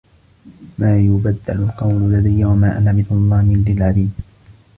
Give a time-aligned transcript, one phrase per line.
[0.79, 4.11] ما يُبَدَّلُ القَولُ لَدَيَّ وَما أَنا بِظَلّامٍ لِلعَبيدِ